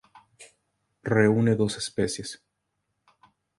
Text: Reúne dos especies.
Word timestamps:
Reúne 1.15 1.53
dos 1.59 1.73
especies. 1.83 2.29